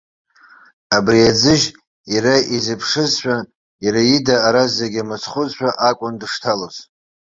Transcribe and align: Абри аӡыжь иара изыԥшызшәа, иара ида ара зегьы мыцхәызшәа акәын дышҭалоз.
Абри 0.95 1.21
аӡыжь 1.31 1.65
иара 2.13 2.35
изыԥшызшәа, 2.55 3.37
иара 3.85 4.01
ида 4.15 4.35
ара 4.47 4.63
зегьы 4.77 5.01
мыцхәызшәа 5.07 5.69
акәын 5.89 6.13
дышҭалоз. 6.19 6.75